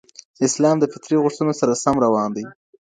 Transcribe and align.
اسلام 0.47 0.75
د 0.79 0.85
فطري 0.93 1.17
غوښتنو 1.23 1.53
سره 1.59 1.79
سم 1.83 1.95
روان 2.05 2.29
دی. 2.35 2.45